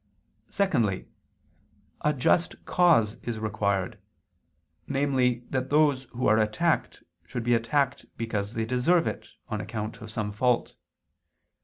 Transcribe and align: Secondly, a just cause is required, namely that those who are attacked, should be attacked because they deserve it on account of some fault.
Secondly, 0.49 1.09
a 2.03 2.11
just 2.11 2.65
cause 2.65 3.17
is 3.21 3.37
required, 3.37 3.99
namely 4.87 5.43
that 5.51 5.69
those 5.69 6.05
who 6.05 6.25
are 6.25 6.39
attacked, 6.39 7.03
should 7.27 7.43
be 7.43 7.53
attacked 7.53 8.07
because 8.17 8.55
they 8.55 8.65
deserve 8.65 9.05
it 9.05 9.27
on 9.49 9.61
account 9.61 10.01
of 10.01 10.09
some 10.09 10.31
fault. 10.31 10.73